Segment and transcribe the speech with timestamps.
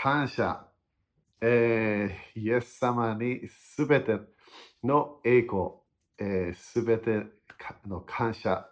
[0.00, 0.64] 感謝。
[1.40, 4.20] えー、イエス様にすべて
[4.84, 5.72] の栄光、
[6.54, 7.26] す、え、べ、て
[7.84, 8.68] の感謝、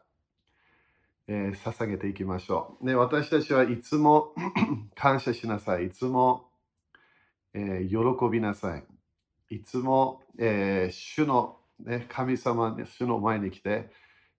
[1.27, 2.87] えー、捧げていきましょう。
[2.87, 4.35] ね、私たちはいつも
[4.95, 5.87] 感謝しなさい。
[5.87, 6.49] いつも、
[7.55, 8.85] えー、喜びなさい。
[9.57, 13.91] いつも、えー、主の、ね、神様、主の前に来て、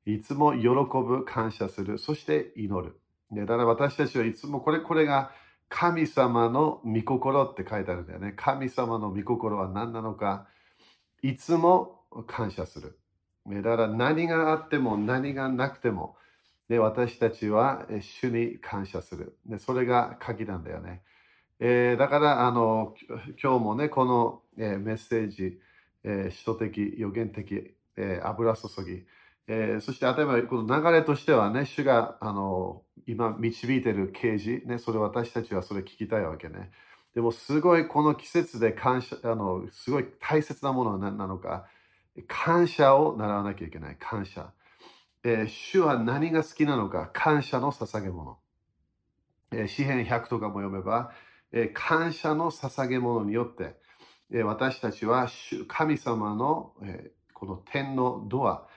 [0.06, 2.98] いつも喜ぶ、感謝する、そして祈る。
[3.30, 5.32] ね、だから私たちはいつもこれ、これが
[5.70, 8.34] 神様の御心って書いてあるんだよね。
[8.36, 10.48] 神様の御心は何なのか、
[11.22, 13.00] いつも感謝する。
[13.48, 16.16] だから何があっても何がなくても、
[16.70, 19.38] で私たちは主に感謝する。
[19.46, 21.02] でそれが鍵なんだよね。
[21.60, 22.94] えー、だからあの
[23.42, 25.60] 今日もね、この、えー、メッセージ、
[26.04, 29.06] えー、的、予言的、えー、油注ぎ、
[29.48, 36.72] えー、そして例えばこの流れとしてはね、主があの今導いている啓示、ね、それ私たちはそれ聞きたいわけね。
[37.16, 41.66] でもすごいこの季節で感謝、あのすごい大切なものはなのか、
[42.28, 43.98] 感謝を習わなきゃいけない。
[44.00, 44.52] 感謝。
[45.24, 48.38] えー、主は何が好きなのか、感謝の捧げ物。
[49.52, 51.12] えー、詩篇100とかも読めば、
[51.52, 53.76] えー、感謝の捧げ物によって、
[54.32, 55.30] えー、私たちは
[55.68, 58.68] 神様の、えー、この天のドア、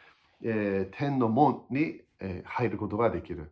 [0.42, 3.50] えー、天の門に、えー、入ることができる。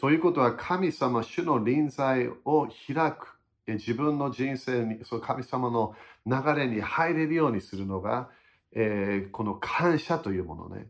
[0.00, 3.36] ということは神様、主の臨在を開く。
[3.66, 5.94] 自分の人生に、その神様の
[6.26, 8.30] 流れに入れるようにするのが、
[8.72, 10.86] えー、この感謝というものね。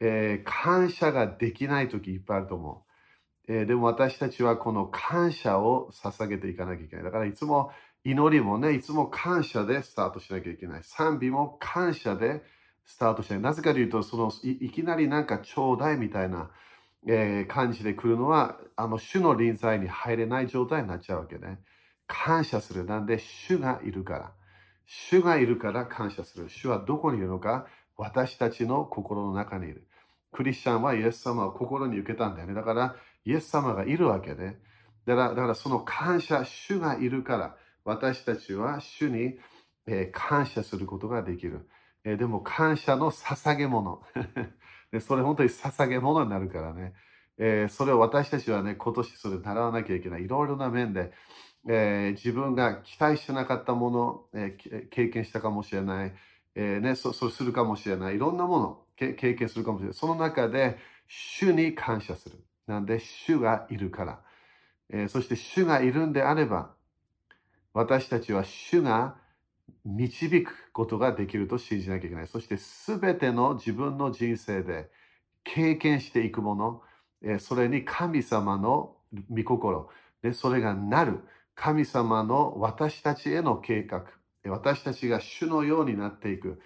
[0.00, 2.84] えー、感謝ができない時いっぱいあると思
[3.48, 3.52] う。
[3.52, 7.04] えー、でも私たちはこの感謝を捧げていかなきゃいけない。
[7.04, 7.70] だからいつも
[8.04, 10.82] 祈りもね、いつも感謝でスタートしなきゃいけない。
[10.84, 12.42] 賛美も感謝で
[12.84, 16.50] スタートして、なぜかというと、そのいきなりなんかちょうだいみたいな、
[17.06, 21.60] えー、感じで来るのは、あの主の臨在に入れない状態になっちゃうわけね。
[22.06, 22.84] 感謝する。
[22.84, 24.32] なんで、主がいるから。
[24.86, 26.48] 主がいるから感謝する。
[26.48, 27.66] 主はどこにいるのか
[27.96, 29.86] 私たちの心の中にいる。
[30.32, 32.54] クリスチャンはイエス様を心に受けたんだよね。
[32.54, 34.56] だから、イエス様がいるわけで、
[35.06, 39.38] だから、だからその感謝、主がいるから、私たちは主に、
[39.86, 41.68] えー、感謝することができる。
[42.04, 44.02] えー、でも感謝の捧げ物
[44.94, 45.00] で。
[45.00, 46.94] それ本当に捧げ物になるからね。
[47.36, 50.24] えー、それを私たちはね、今年それ習わなきゃいけない。
[50.24, 51.12] いろいろな面で、
[51.66, 54.56] え自分が期待してなかったもの、え
[54.90, 56.14] 経験したかもしれない。
[56.54, 58.16] えね、そそうするかもしれない。
[58.16, 59.94] いろんなもの経験するかもしれない。
[59.94, 60.78] その中で、
[61.08, 62.36] 主に感謝する。
[62.66, 64.20] なんで、主がいるから。
[64.90, 66.74] えそして主がいるんであれば、
[67.72, 69.16] 私たちは主が
[69.84, 72.26] 導くことができると信じなきゃいけない。
[72.26, 74.90] そして全ての自分の人生で
[75.44, 78.96] 経験していくもの、それに神様の
[79.30, 79.90] 御心、
[80.22, 81.20] でそれがなる
[81.54, 84.04] 神様の私たちへの計画、
[84.46, 86.60] 私たちが主のようになっていく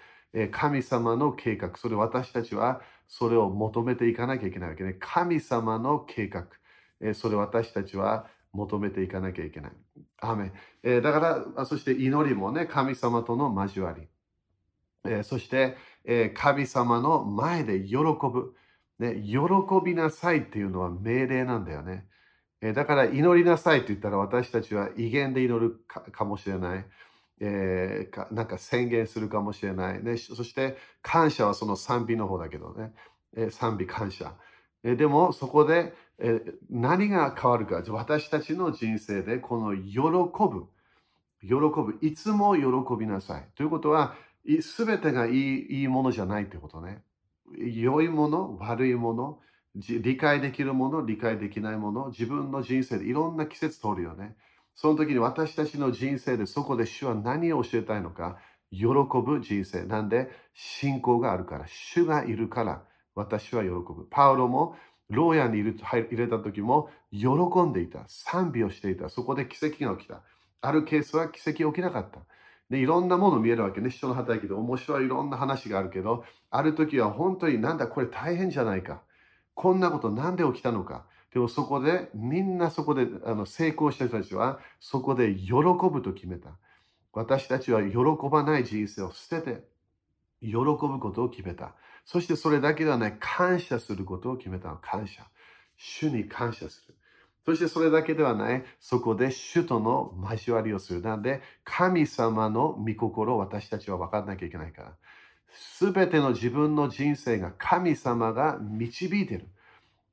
[0.50, 4.97] 神様の計画、それ私たちはそれを求めていかなきゃいけないわけね。
[4.98, 6.47] 神様の計画、
[7.14, 8.26] それ私たちは
[8.58, 9.72] 求めていかなきゃいけない。
[10.20, 10.52] アメ
[10.82, 14.08] えー、だから、そして祈りもね、神様との交わり。
[15.04, 18.54] えー、そして、えー、神様の前で喜ぶ、
[18.98, 19.22] ね。
[19.22, 19.38] 喜
[19.84, 22.06] びなさいっていうのは命令なんだよね。
[22.60, 25.80] えだから祈りなさいって言ったら私たちは威厳で祈る
[26.10, 26.86] かもしれない。
[27.40, 30.16] えー、なんか宣言するかもしれない、ね。
[30.16, 32.92] そして感謝はその賛美の方だけどね。
[33.36, 34.34] えー、賛美感謝。
[34.82, 40.67] えー、でもそこでえ何が変わるか私たちの人生でこの喜ぶ。
[41.41, 41.99] 喜ぶ。
[42.01, 42.62] いつも喜
[42.99, 43.47] びなさい。
[43.55, 44.15] ということは
[44.45, 47.03] 全てがいいいいものじゃないってことね。
[47.56, 49.39] 良いもの悪いもの
[49.75, 54.37] 理解できるもの理解できないもの自分の人生でいろんな季節通るよね。
[54.75, 58.39] その時に私たちの人生でそこで主は何を教えたいのか
[58.71, 59.85] 喜ぶ人生。
[59.85, 62.83] なんで信仰があるから主がいるから
[63.15, 64.06] 私は喜ぶ。
[64.11, 64.77] パウロも
[65.10, 65.74] 牢屋に入
[66.10, 67.28] れた時も喜
[67.62, 68.04] んでいた。
[68.08, 69.08] 賛美をしていた。
[69.08, 70.22] そこで奇跡が起きた。
[70.60, 72.20] あるケースは奇跡起きなかった。
[72.70, 73.88] でいろんなもの見えるわけね。
[73.90, 79.02] 人の働きで面白いいろんな話があるけど、ある時は本当になんだこれ大変じゃないか。
[79.55, 81.06] こんなことなんで起きたのか。
[81.32, 86.50] でもそこで、みんなそこであの成功した人たちは、そこで喜ぶと決めた。
[87.12, 87.96] 私たちは喜
[88.31, 89.64] ばない人生を捨てて、
[90.40, 91.75] 喜ぶことを決めた。
[92.08, 94.76] そしてそれだけではない、感謝することを決めたの。
[94.76, 95.26] 感謝。
[95.76, 96.94] 主に感謝する。
[97.44, 101.02] そしてそれだけではない、そこで主との交わりをする。
[101.02, 104.93] なので、神様の御心を私たちは分からなきゃいけないから。
[105.50, 109.46] すべての自分の人生が神様が導いてる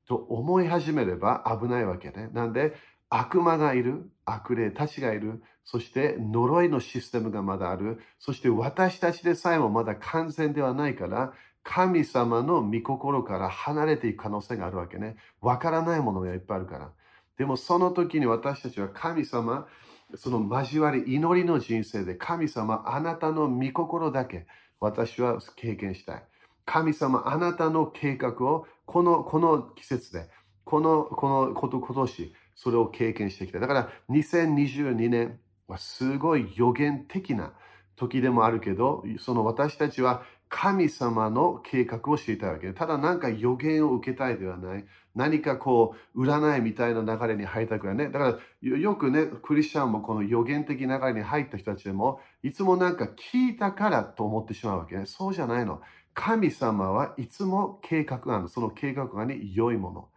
[0.06, 2.30] と思い始めれば危ないわけね。
[2.34, 2.76] なんで、
[3.10, 11.32] 悪魔がいる、悪霊たちがいる、そして呪いのシステムがまだある、そして私たちでさえもまだ完全ではないから、
[11.66, 15.18] 神様の御心から離れていく可能性があるわけね。
[15.42, 16.92] わからないものがいっぱいあるから。
[17.38, 19.68] でもその時に私たちは神様、
[20.16, 24.46] その交わり、祈りの人生で神様、あなたの御心だけ
[24.80, 26.24] 私は経験したい。
[26.66, 30.30] 神様、あなたの計画をこのこの季節で、
[30.66, 33.60] このこのこと今年、それを経験してきた。
[33.60, 37.54] だから2022年はすごい予言的な
[37.96, 44.86] 時でもあるけど、その私たちは神様の計画を知りたわけで、ただなんか予言を受けたいではない。
[45.16, 48.10] 何かこう、占いみたいな流れに入りたくないね。
[48.10, 55.06] だからよくね、クリスチャンもこの予言的流れに入った人たちでも、いつもなんか聞いたからと思ってしまうわけね。
[55.06, 55.82] そうじゃないの。
[56.14, 60.10] 神様はいつも計画があるその計画がね、良いもの。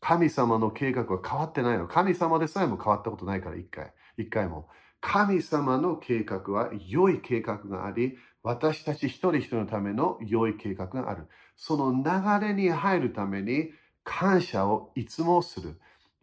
[0.00, 1.86] 神様の計画は変わってないの。
[1.86, 3.92] 神様でさえも変わったことないから、一回。
[4.16, 4.68] 一回も。
[5.00, 11.28] 神様の計画は良い計画があり、私たち一人一人のための良い計画がある。
[11.56, 13.70] その流れに入るために
[14.04, 15.78] 感謝をいつもする。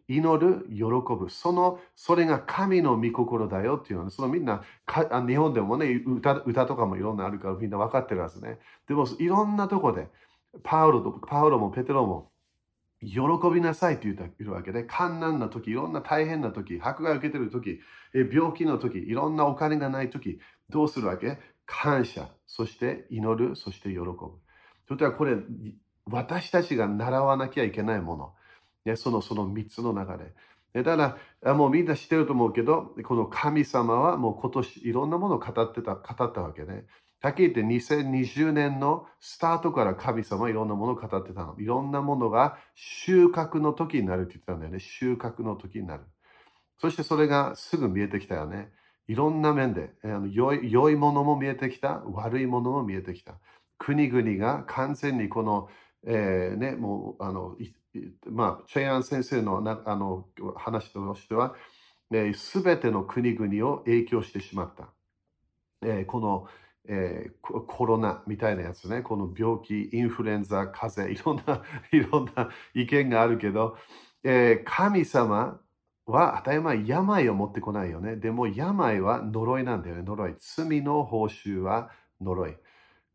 [0.06, 0.82] 祈る、喜
[1.14, 1.30] ぶ。
[1.30, 4.62] その、それが神の御心だよっていうのは、そのみんな、
[5.26, 8.58] 日本でもね歌、歌とかもいろんなあるからみんな分かってるはずね。
[8.88, 10.08] でも、いろんなとこで、
[10.64, 12.32] パウロと、パウロもペテロも、
[13.02, 13.20] 喜
[13.54, 17.80] びなさいって言ってるわけで、困難な時、いろんな大変な時、迫害を受けてる時、
[18.12, 21.38] 病気の時、いろんなお金がない時、どうするわけ？
[21.70, 24.12] 感謝、そして祈る、そして喜ぶ。
[24.88, 25.36] それはこれ、
[26.04, 28.34] 私たちが習わなきゃいけないもの。
[28.84, 30.00] ね、そのその3つの流
[30.74, 30.82] れ。
[30.82, 36.86] だから、もうみんな知ってると思うけど、この神様はもう今年いろんなものを語ってた、語ったわけね。
[37.22, 41.54] はっきり言って2020年のスタートから神様はいろんなものを語ってたの。
[41.58, 44.80] いろんなものが収穫の時になるって言ってたんだよね。
[44.80, 46.04] 収穫の時になる。
[46.78, 48.72] そしてそれがすぐ見えてきたよね。
[49.10, 49.90] いろんな面で
[50.30, 53.34] 良い良いものも見えてきた、悪いものも見えてきた。
[53.76, 55.68] 国々が完全にこの、
[56.06, 57.56] えー、ね、もう、あの、
[58.26, 61.56] まあ、チェアン先生のなあの話としては、
[62.34, 64.90] す、べ、ての国々を影響してしまった。
[65.82, 66.46] えー、この、
[66.86, 73.76] えー、コロナみたいなやつね、この病気、インフルエンザ、風邪、いろんな、 いろんな意見があるけど、
[74.22, 75.60] えー、神様
[76.06, 78.16] は当たり前病を持ってこないよね。
[78.16, 80.02] でも病は呪いなんだよね。
[80.02, 80.34] 呪い。
[80.38, 82.56] 罪の報酬は呪い。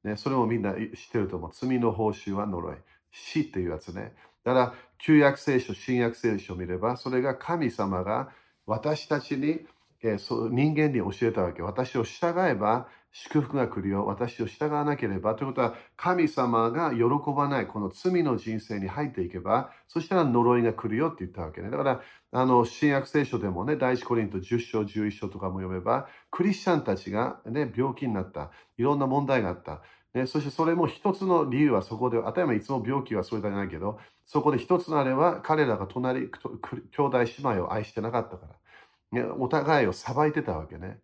[0.03, 1.51] ね、それもみんな知ってると思う。
[1.53, 2.77] 罪の報酬は呪い。
[3.11, 4.13] 死っていうやつね。
[4.43, 8.29] だから、旧約聖書、新約聖書を見れば、それが神様が
[8.65, 9.65] 私たちに、
[10.03, 11.61] えー、そ人間に教えたわけ。
[11.61, 14.05] 私を従えば祝福が来るよ。
[14.05, 15.35] 私を従わなければ。
[15.35, 17.03] ということは、神様が喜
[17.33, 21.69] ばない、この罪の人生に入っていけば、そしたら呪いが来るよって言ったわけね。
[21.69, 22.01] だから、
[22.33, 28.51] あの、新約聖書でもね、第一コリント10章、11章とかも読めば、クリスチャンたちがね、病気になった。
[28.77, 29.81] いろんな問題があった。
[30.13, 36.37] ね、そしてそれも一つの理由はそこで、当たり前いつも病気はそれじゃないけど、そこで一つのあれは彼らが隣、兄
[36.97, 38.47] 弟姉妹を愛してなかったか
[39.13, 39.21] ら。
[39.21, 40.99] ね、お互いを裁いてたわけね。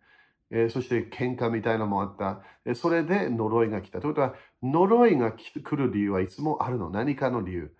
[0.51, 2.41] えー、そして喧嘩みたいなのもあった。
[2.65, 4.01] えそれで呪いが来た。
[4.01, 6.89] ということは、呪いが来る理由はいつもあるの？
[6.89, 7.71] 何かの理由。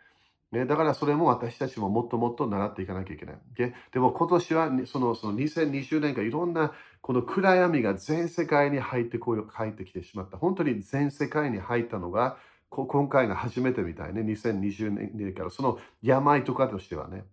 [0.52, 3.36] ね、だからそれも私たちももっともっと習っていかなきゃいけない。
[3.56, 10.38] ででも今年はそのその2020年間いろんなこの暗闇が全世界に入ってこよ入ってきてしまった。
[10.38, 12.38] 本当に全世界に入ったのが
[12.70, 14.22] 今回が初めてみたいね。
[14.22, 17.24] 2020年からその病とかとしてはね。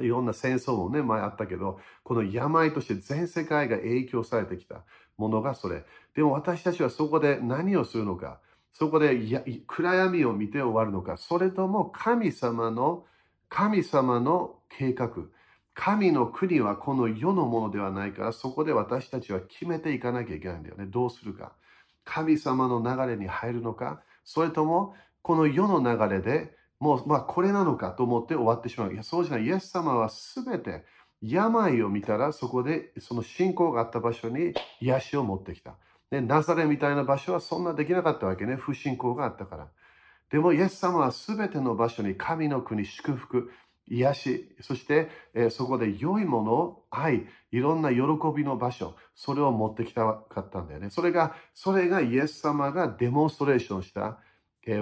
[0.00, 4.84] いろんな戦争もね、前あったけど、この病として全世界が影響されてきた
[5.18, 5.84] ものがそれ。
[6.14, 8.40] でも私たちはそこで何をするのか。
[8.72, 9.18] そこで
[9.66, 11.16] 暗闇を見て終わるのか。
[11.16, 13.04] それとも神様の、
[13.48, 15.10] 神様の計画。
[15.74, 20.86] 神の国はこの世のものではないから、そこで私たちは決めていかなきゃいけないんだよね。
[20.86, 21.52] どうするか。
[22.04, 28.92] 神様の流れに入るのか、それともこの世の流れでもう、まあ、これなのかと思って終わってしまう。
[28.92, 29.46] いや、そうじゃない。
[29.46, 30.84] イエス様はすべて
[31.22, 35.76] 病を見たら、そこでその信仰があった場所に癒しを持ってきた。
[36.10, 38.56] で、ナザレみたいな場所はそんなできなかったわけね。
[38.56, 39.68] 不信仰があったから。
[40.30, 43.52] でも、イエス様はすべての場所に神の国、祝福、
[43.86, 48.00] 癒し、そして、えー、そこで良いものを愛、いろんな喜
[48.34, 50.90] びの場所、それを持ってきたかったんだよね。
[50.90, 54.18] それが、それがイエス様がデモンストレーションした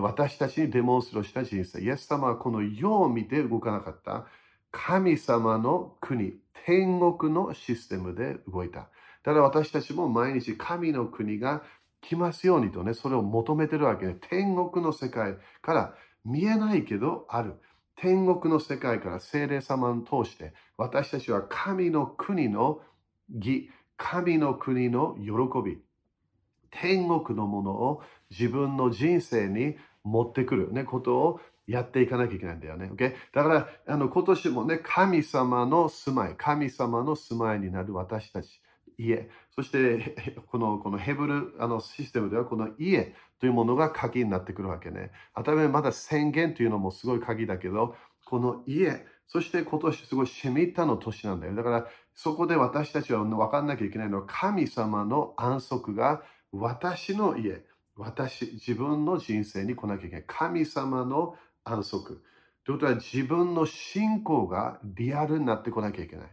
[0.00, 1.80] 私たちにデモンストレーションした人生。
[1.80, 4.26] イエス様はこの世を見て動かなかった。
[4.70, 6.34] 神様の国、
[6.66, 8.90] 天国のシステムで動いた。
[9.22, 11.62] ただ私たちも毎日神の国が
[12.02, 15.94] 来ますようにとね、それを求めてるわけで、天国の世界から
[16.24, 17.54] 見えないけどある。
[17.96, 22.80] 天国の世界から聖霊様を通して私たちは神の国の
[23.30, 25.30] 義、神の国の喜
[25.62, 25.78] び、
[26.70, 32.90] 天国のものを自分の人生に持ってくる、ね、ことをやっていかなきゃいけないんだよね。
[32.92, 33.14] Okay?
[33.32, 38.60] だからあの今年もね、神様の住まい、神様の住まいになる私たち、
[38.98, 45.12] 家、そして このこのヘブルあのシステムではこの家というものが鍵になってくるわけね。
[45.34, 47.94] 当たりまだ宣言というのもすごい鍵だけど、
[48.24, 51.54] この家、そして今年すごいシェミッタの年なんだよ。
[51.54, 56.22] だからそこで私たちは分かんなきゃいけないのは神様の安息が
[56.52, 57.64] 私の家、
[58.00, 60.24] 私、自分の人生に来なきゃいけない。
[60.26, 62.22] 神様の安息。
[62.64, 66.26] ということは自分の信仰がリアルになってこなきゃいけない。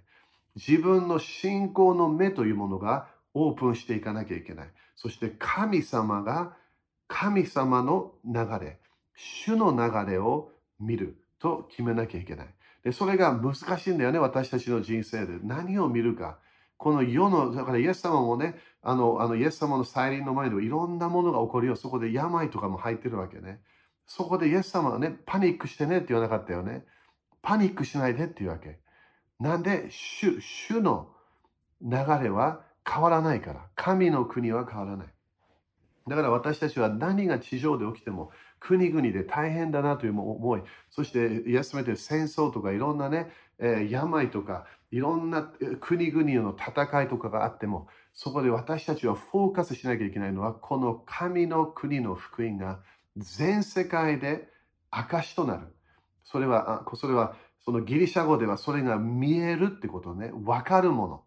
[0.56, 4.70] 自分の信仰の目というものがオープンしていかなきゃいけない。
[4.96, 6.56] そして神様が
[7.08, 8.80] 神様の流れ、
[9.16, 12.48] 主の流れを見ると決めなきゃいけない。
[12.84, 15.40] でそれが難しいんだよね、私たちの人生で。
[15.44, 16.40] 何を見るか。
[16.78, 21.76] この世の、だからイエス様もね、あの、あのイエス様の再臨の前ではいろんなものが起こるよ。
[21.76, 23.62] そこで病とかも入ってるわけね。
[24.06, 26.86] そこでイエス様はね、パニックしてねって言わなかったよね。
[27.42, 28.80] パニックしないでっていうわけ。
[29.40, 31.10] なんで、主、主の
[31.82, 31.92] 流
[32.22, 33.68] れは変わらないから。
[33.76, 35.08] 神の国は変わらない。
[36.08, 52.80] だから私たちは何が地上で起きても国々で大変だなという思い、そして休めて戦争とかいろんなね、え、病とかいろんな国々の戦いとかがあっても、そこで私たちはフォーカスしなきゃいけないのは、この神の国の福音が
[53.18, 54.48] 全世界で
[54.92, 55.76] 証となる。
[56.24, 60.32] それは、それは、そのギリシャ語ではそれが見えるってことね。
[60.46, 61.24] わかるもの。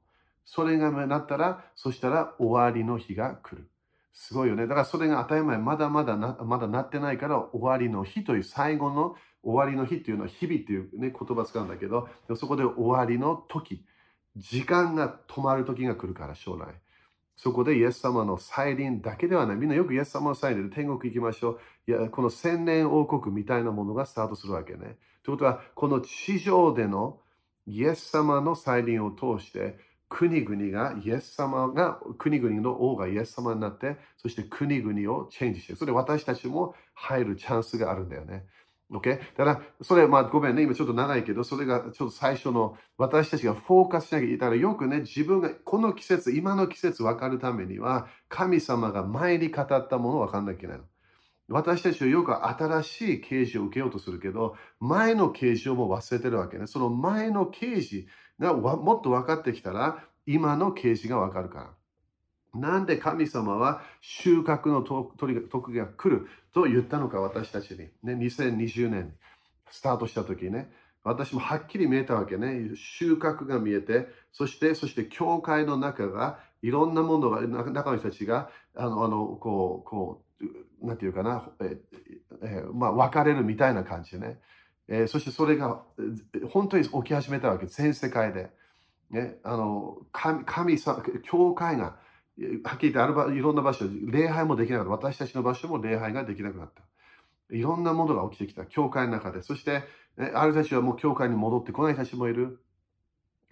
[0.46, 3.68] それがなったら、そしたら終わりの日が来る。
[4.14, 4.66] すごいよね。
[4.66, 13.85] だからそれが当たり前、まだまだなまだなってないから終わりの日という最後の終わりの日っていうのは日々っていう、ね、言葉使うんだけど、そこで終わりの時、
[14.37, 16.75] 時間が止まる時が来るから将来。
[17.37, 19.56] そこでイエス様の再臨だけではない。
[19.56, 21.90] みんなよくイエス様の再臨で天国行きましょう。
[21.90, 24.99] いや、この千年王国みたいなものがスタートするわけね。
[25.23, 27.18] ということは、この地上での
[27.66, 29.78] イエス様の再臨を通して、
[30.11, 38.44] 国々がイエス様が、国々の王がイエス様になって、そして国々をチェンジして、それ私たちも入るチャンスがあるんだよね。
[38.92, 39.18] OK?
[39.37, 44.38] だから、それ、まあ、ごめんね、今ちょっと長いけど、それがちょっと最初の、私たちがフォーカスしなきゃいけない。
[44.38, 50.85] からよくね、自分が、この季節、今の季節分かるためには、神様が前に語ったものを分かんなきゃいけないの。
[51.49, 56.66] 私たちはよく新しい啓示を受けようとするけど、前の啓示をもう忘れてるわけね。
[56.66, 58.06] その前の啓示
[58.38, 61.79] がもっと分かってきたら、今の啓示が分かるから。
[62.54, 67.78] なんで神様は収穫の時が来ると言ったのか、私たちに。
[68.02, 69.14] ね、2020年
[69.71, 70.71] スタートした時ね、
[71.04, 72.71] 私もはっきり見えたわけね。
[72.75, 80.23] 収穫が見えて、そして、そして、教会の中が、いろんなものが、中の人たちが、あの、あのこう、こ
[80.83, 81.78] う、なんていうかな、え
[82.42, 84.38] えまあ、分かれるみたいな感じね。
[84.88, 85.83] えー、そしてそれが、
[86.50, 87.66] 本当に起き始めたわけ。
[87.66, 88.50] 全世界で。
[89.11, 91.97] ね、あの、神、神様、教会が、
[92.64, 94.90] はっきり言ってあるいろんな場所、礼拝もできなかった。
[94.90, 96.82] 私たちの場所も礼拝ができなくなった。
[97.54, 98.64] いろんなものが起きてきた。
[98.64, 99.42] 教会の中で。
[99.42, 99.82] そして、
[100.35, 102.61] ある人たちはもう教会に戻ってこない人たちもいる。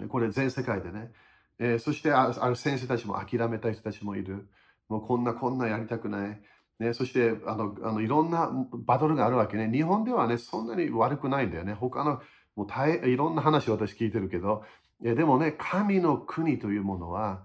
[0.09, 1.12] これ全世界でね。
[1.59, 4.49] えー、そしてある先生たちも諦めた人たちもいる。
[4.88, 6.40] もうこんなこんなやりたくない。
[6.78, 9.68] ね、そしてあのあのいろんなバトルがあるわけね。
[9.71, 11.75] 日本ではね、そんなに悪くないんだよね。
[11.75, 12.21] 他の
[12.54, 14.62] もう大いろんな話を私聞いてるけど、
[15.04, 17.45] えでもね、神の国というものは、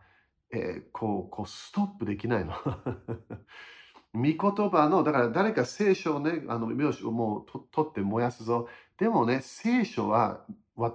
[0.53, 2.53] えー、こう、こうストップできないの。
[4.13, 4.37] 御言
[4.69, 8.69] 葉の、だから誰か聖書をね、あの、名詞をもう取って燃やすぞ。
[8.97, 10.45] でもね、聖書は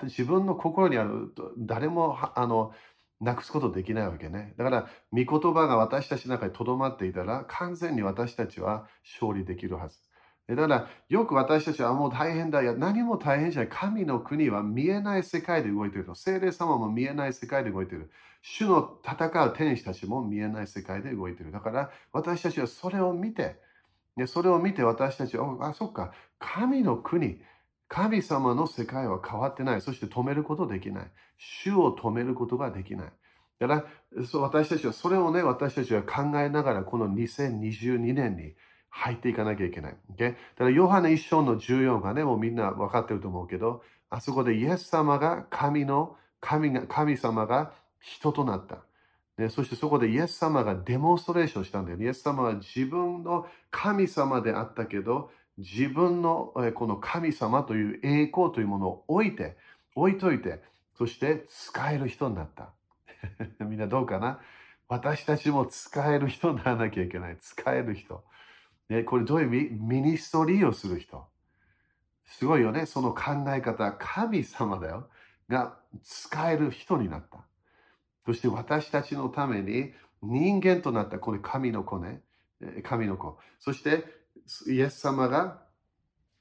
[0.05, 2.73] 自分の心にある誰もあの
[3.21, 4.55] なくすことできないわけね。
[4.57, 8.87] だから、御言葉が私たちの中に留まっていたら、完全に私たちは
[9.21, 9.99] 勝利できるはず。
[10.49, 12.63] だから、よく私たちはもう大変だ。
[12.63, 13.69] いや、何も大変じゃない。
[13.69, 18.11] 神の国は見えない世界で動いている聖霊様も見えない世界で動いている。
[18.51, 21.53] 主の戦う天使たちも見えない世界で動いている。
[21.53, 23.57] だから、私たちはそれを見て、
[24.17, 27.41] ね、それを見て私たちは、あ、そっか、神の国、
[27.89, 29.83] 神様の世界は変わってない。
[29.83, 31.11] そして止めることできない。
[31.37, 33.13] 主を止めることができない。
[33.59, 33.87] だか
[34.17, 38.55] ら、そう私たちはそれをね、私たちは考えながら、この2022年に、
[38.91, 39.97] 入っていかなきゃいけない。
[40.17, 40.33] Okay?
[40.33, 47.73] だからヨハネ一章の14がね、もうみんな分かってると思うけど、あそこでイエス様が神の、神が神様が
[48.09, 48.79] 人となった。
[49.37, 52.07] ね、そしてそこでイエス様がデモンストレーションしたんだよ、ね。
[52.07, 59.57] イエス様は自分の神様であったけど、自分のこの神様という栄光というものを置いて、
[59.95, 60.63] 置いといて、
[60.97, 62.73] そして使える人になった。
[63.65, 64.41] みんなどうかな？
[64.89, 67.37] 私たちも使える人にならなきゃいけない。
[67.41, 68.25] 使える人。
[68.89, 69.79] ね、これどういう意味？
[69.81, 71.27] ミニストリーをする人。
[72.25, 72.87] すごいよね。
[72.87, 75.09] その考え方、神様だよ。
[75.49, 77.48] が使える人になった。
[78.29, 82.21] そして私たちのために人間となったこれ神の子ね。
[82.85, 83.39] 神の子。
[83.59, 84.05] そして
[84.71, 85.63] イエス様が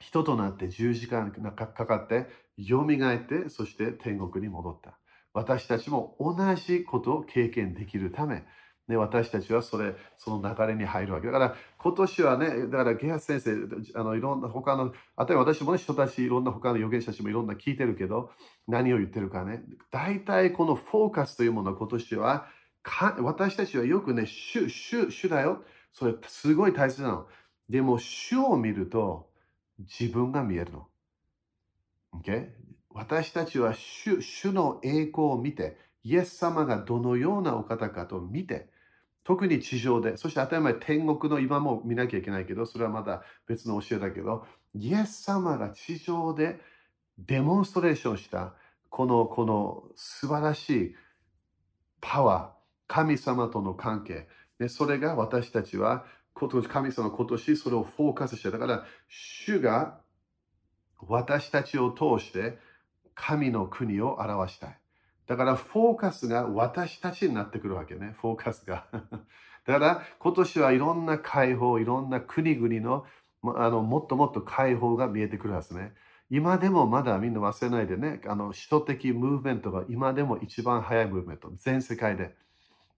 [0.01, 2.27] 人となって十時間かかって
[2.59, 4.99] 蘇ってそして天国に戻った。
[5.31, 8.43] 私たちも同じことを経験できるため、
[8.87, 11.27] ね、私たちはそれ、その流れに入るわけ。
[11.27, 13.51] だから今年はね、だからゲハ先生、
[13.95, 18.31] あのいろんな他の、あとは私もね、人たち、いろんな他の預言者たちもいろんな聞いてるけど、
[18.67, 19.63] 何を言ってるかね。
[19.91, 22.47] 大体このフォーカスというものは今年は、
[22.81, 25.63] か私たちはよくね、主、主、主だよ。
[25.91, 27.27] それすごい大切なの。
[27.69, 29.29] でも、主を見ると
[29.79, 30.87] 自分が見えるの。
[32.21, 32.49] Okay?
[32.91, 38.69] 私たちは主主の栄光を見て、イエス様がどのようなお方かと見て、
[39.27, 46.61] 特に地上で、そして当たり前天国の今も見なきゃいけないけど、それはまた別の教えだけど、イエス様が地上で
[47.17, 48.53] デモンストレーションした、
[48.87, 50.95] この、この素晴らしい
[51.99, 54.29] パワー、神様との関係、
[54.59, 59.99] でそれが私たちは、神様今年それをフォーカスして、だから、主が
[61.01, 62.59] 私たちを通して
[63.13, 64.79] 神の国を表したい。
[65.27, 68.87] だからフォーカスが私たちになってくるわけね、フォーカスが。
[69.65, 73.05] だから今年はいろんな解放、いろんな国々の
[73.55, 75.93] あのもっともっと解放が見えてくるはずね。
[76.29, 82.35] 今でもまだみんな忘れないでね、あの首都的ムーブメントが今でも一番早いムーブメント、全世界で。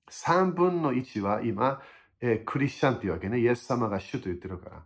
[0.09, 1.81] 3分の1は今、
[2.21, 4.83] えー、クリスチャンっていうわけね、イエス様が主と言ってるから。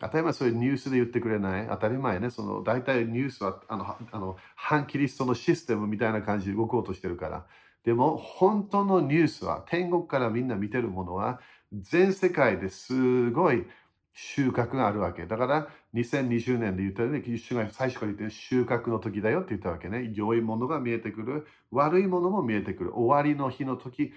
[0.00, 1.66] 当たり前そういうニュースで言ってくれない？
[1.68, 2.30] 当たり前ね。
[2.30, 7.46] その大体ニュースはあのあの反キリストのシステムみたいな感じで動こうとしてるから。
[7.84, 11.40] でも本当のニュースは天国からみんな見てるものは
[11.72, 13.66] 全世界ですごい
[14.14, 15.26] 収穫があるわけ。
[15.26, 20.12] だから2020年で言ったように、主が最初から言ってる収穫の時だよって言ったわけね。
[20.14, 21.46] 良いものが見えてくる。
[21.72, 22.96] 悪いものも見えてくる。
[22.96, 24.12] 終わりの日の時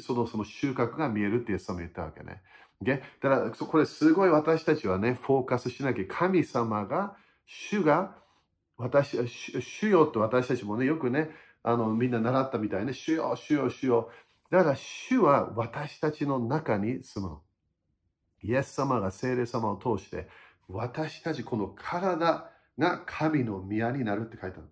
[0.00, 2.42] そのその収穫が見えるってイエス様言ったわけね。
[2.82, 6.04] だからこれすごい私たちはね、フォーカスしなきゃ。
[6.06, 8.16] 神様が、主が、
[8.76, 11.30] 私、主よと私たちもね、よくね、
[11.62, 14.10] あのみんな習ったみたいね、主よ、主よ、主よ。
[14.50, 17.38] だから主は私たちの中に住む。
[18.42, 20.28] イエス様が聖霊様を通して、
[20.68, 24.68] 私たちこの体が神の宮になるって書いてある。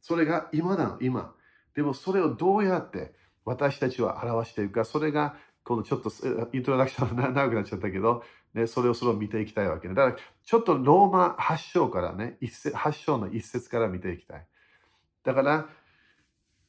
[0.00, 1.34] それが今なの、今。
[1.74, 6.10] でもそれをどうやって私たちは表していくか、それがこのちょっと
[6.52, 9.94] イントロダクション長くなっちゃったけど、ね、それをそれを見ていきたいわけね。
[9.94, 12.38] だからちょっとローマ発祥からね、
[12.74, 14.46] 発祥の一節から見ていきたい。
[15.24, 15.68] だから、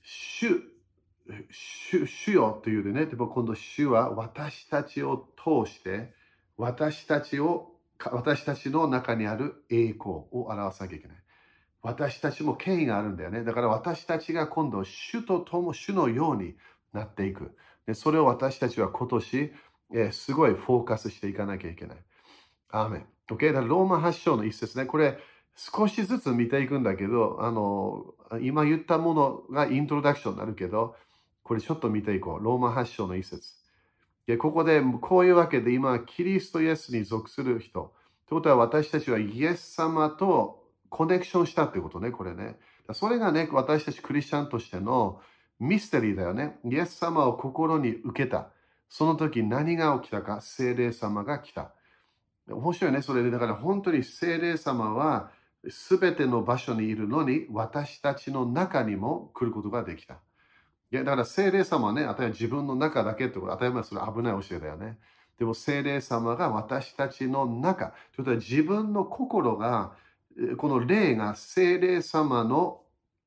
[0.01, 0.61] 主、
[1.49, 6.13] 主主よというね、でも今度主は私たちを通して、
[6.57, 7.71] 私たちを、
[8.11, 11.17] 私たちの中にある栄光を表さなきゃいけない。
[11.81, 13.43] 私たちも権威があるんだよね。
[13.43, 16.55] だから私たちが今度主と共、主のように
[16.93, 17.57] なっていく。
[17.85, 19.53] でそれを私たちは今年、
[19.93, 21.97] えー、すごいフォーカスしていかなきゃいけない。
[22.69, 23.05] アーメン。
[23.29, 23.53] OK?
[23.53, 24.85] だローマ発祥の一節ね。
[24.85, 25.17] これ
[25.55, 28.05] 少しずつ見ていくんだけど、あの、
[28.41, 30.95] 今言ったものがイントロダクションになるけど、
[31.43, 32.43] これちょっと見ていこう。
[32.43, 33.53] ローマ発祥の一節。
[34.25, 37.93] でここでこういうわけで今、キリストイエスに属する人。
[38.27, 42.57] ということは私たちはイエス様とコネクションしたってことね、これね。
[42.93, 45.21] それがね、私たちクリスチャンとしての
[45.63, 46.59] ミステリーだよね。
[46.65, 48.49] イエス様を心に受けた。
[48.89, 51.71] その時何が起きたか、精霊様が来た。
[52.49, 53.31] 面白いね、それで。
[53.31, 55.31] だから本当に精霊様は
[55.63, 60.15] 全ての場所にいるのに、私たちの中にも来ることができた。
[60.91, 64.99] いやだから精霊様はね、あたり自分の中だけってこと、当たり前それ危ない教えだよね。
[65.39, 69.93] でも精霊様が私たちの中、ということは自分の心が、
[70.57, 72.81] この霊が精霊様の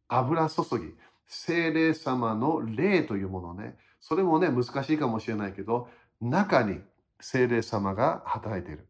[0.08, 0.94] 油注ぎ、
[1.26, 5.88] 精霊様の霊というものね、それもね、難しいかもしれないけど、
[6.20, 6.80] 中に
[7.20, 8.86] 精霊様が働いている。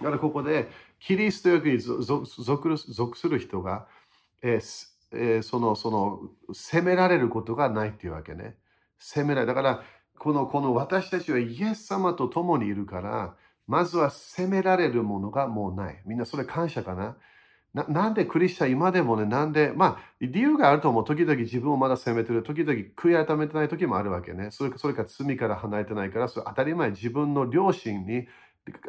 [0.00, 0.68] だからここで、
[1.00, 3.86] キリストよに属する人が、
[4.42, 6.20] えーえー、その、その、
[6.52, 8.56] 責められることがないっていうわけね。
[8.98, 9.82] 責められだから、
[10.18, 16.02] この、この私たちはイエス様と共にいるから、まずは責められるものがもうない。
[16.04, 17.16] みんなそれ感謝かな？
[17.74, 21.04] ななんでクリスチャン今でもね、なんで、まあ、理由があると思う。
[21.04, 22.44] 時々自分をまだ責めてる。
[22.44, 24.50] 時々悔い改めてない時もあるわけね。
[24.52, 28.28] それそれか罪から離れてないから、それ当たり前自分の両親に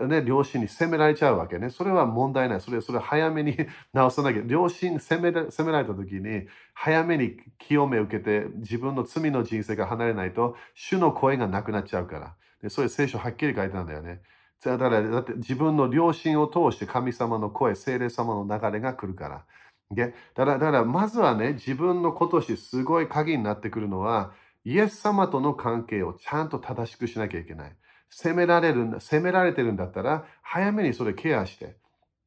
[0.07, 1.69] ね、両親に責められちゃうわけね。
[1.69, 2.61] それは問題ない。
[2.61, 3.57] それ、それ早めに
[3.91, 4.43] 直さなきゃ。
[4.45, 12.35] 両親責め責められた時に、早めに清めを受けて、自分の罪の人生が離れないと、主の声がなくなっちゃうから。
[12.61, 14.21] でそういう聖書はっきり書いてたんだよね。
[14.71, 19.45] だから、だって自分の良心を通して神様の声、精霊様の流れが来るから。
[19.91, 27.75] だから、だからまずはね、自分の今年すごい鍵になってくるのは、イエス様との関係をちゃんと正しくしなきゃいけない。
[28.09, 31.77] 責められる、責められてるんだったら、早めにそれケアして。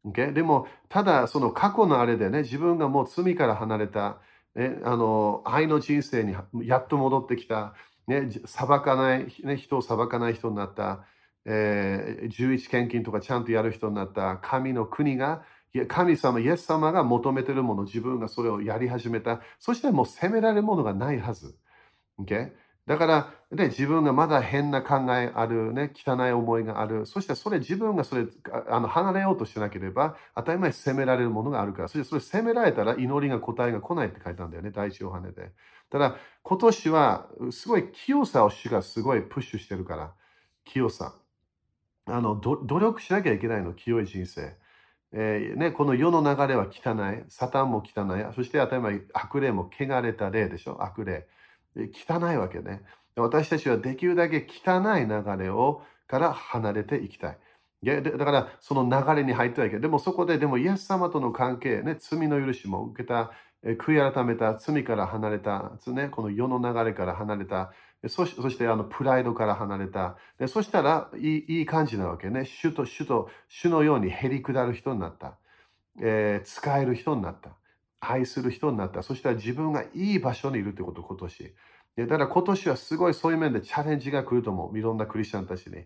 [0.07, 0.33] Okay?
[0.33, 4.19] でも、ただ、その過去のあれでね、自分がもう罪から離れた、
[4.55, 7.75] ね、あの愛の人生にやっと戻ってきた、
[8.07, 11.05] ね、裁かない、ね、人を裁かない人になった、
[11.45, 15.43] えー、11献金とかちゃんとやる人になった神の国が、
[15.87, 19.41] 神様、イエス様が求めてるもの、自分がそれをやり始めた。
[19.59, 21.57] そしてもう責められるものがないはず。
[22.21, 22.53] Okay?
[22.89, 27.05] だから、ね、自分がまだ変な考えある、ね、汚い思いがある。
[27.05, 28.27] そしてそれ自分がそれ
[28.71, 31.89] あの離れようとしなければ、当たり前責められるものがあるから。
[31.89, 35.53] そしてそれ責められたら祈りが答えが来ないって書いたんだよね、第一ヨハネで。
[35.91, 40.15] ただ、今年はすごい清さを主がすごいプッシュしてるから。
[40.65, 41.15] 清さ。
[42.09, 44.57] あの努力しなきゃいけないの、清い人生。
[45.13, 47.25] えーね、この世の流れは汚い。
[47.29, 48.35] サタンも汚い。
[48.35, 51.27] そして当たり前悪霊も汚れた霊でしょ、悪霊。
[51.77, 52.83] 汚いわけね。
[53.17, 57.39] 私たちはできるだけ汚い流れをから離れていきたい。
[57.83, 59.83] だからその流れに入ってはいけない。
[59.83, 63.31] でもそこででもイエス様との関係、ね、罪の許しも受けた、
[63.65, 67.73] 悔い改めた、罪から離れた、ね、この世の流れから離れた、
[68.07, 70.17] そしそしてあのプライドから離れた。
[70.39, 72.45] でそしたらいいいい感じなわけね。
[72.45, 75.39] 主と主と主のようにへり下る人になった。
[76.01, 77.57] えー、使える人になった。
[78.01, 79.03] 愛する人になった。
[79.03, 81.55] そしたら自分がいい場所にいるってこと、今年。
[81.97, 84.79] だから今年はすごいそういう面でチャレンジが来ると思う。
[84.79, 85.85] いろんなクリスチャンたちに。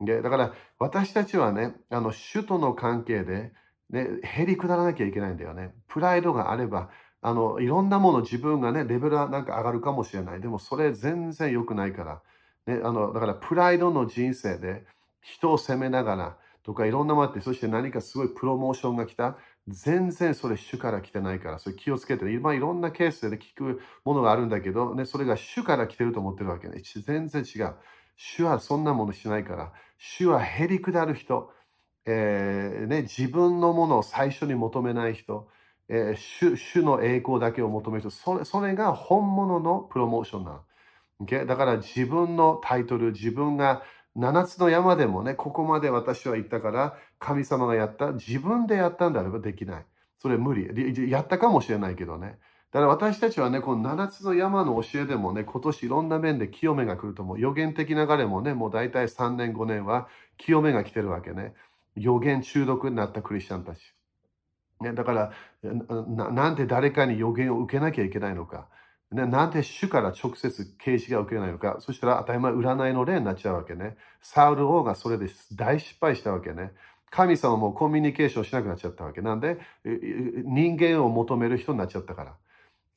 [0.00, 3.52] でだから私たちはね、あの主との関係で、
[3.88, 5.72] ね、減り下らなきゃいけないんだよね。
[5.88, 6.90] プライドがあれば、
[7.26, 10.42] あのいろんなもの自分がね、レベルはなんか上がるかもしれない。
[10.42, 12.22] でもそれ全然良くないから。
[12.66, 14.84] ね、あのだからプライドの人生で
[15.22, 19.38] 人を責めながらとかいろんなものあって、そして何かすごいプロモーションが来た。
[19.68, 26.82] 全然それ主から来てないから、それ気をつけて、今いろんなケースで聞くものがあるんだけど、ね、それが主から来てると思ってるわけね。
[27.06, 27.74] 全然違う。
[28.16, 31.50] 主はそんなものしないから、主はへりくだる人、
[32.04, 35.48] えー、ね、自分のものを最初に求めない人、
[35.88, 40.60] えー、主主の栄光だけを求める人それ、それが本物のプロモーションなの。
[41.22, 41.46] Okay?
[41.46, 43.82] だから自分のタイトル、自分が
[44.16, 49.86] 7つの山でもね、ここまで私は言ったから、神様がやった、自分でやったんであればできない。
[50.18, 51.10] それ無理。
[51.10, 52.38] やったかもしれないけどね。
[52.72, 57.40] だから私たちはね、この7つの山の教えでもね、今年いろんな面で清めが来ると思う。
[57.40, 61.54] 予言的流れもね、もう大体3年、5年は清めが来てるわけね。
[61.96, 63.94] 予言中毒になったクリスチャンたち。
[64.84, 65.32] ね、だから
[66.06, 68.68] な、なんで誰かに予言を受けなきゃいけないのか。
[69.10, 71.76] ね、なんで主から直接啓示が受けないのか。
[71.80, 73.96] そしたら当たり前占いの例になっちゃうわけね。
[74.20, 76.72] サウル王がそれで大失敗したわけね。
[77.10, 79.20] 神様もコミュニケーションしなくなっちゃったわけ。
[79.20, 79.58] なんで？
[79.84, 82.34] 人間を求める人になっちゃったから。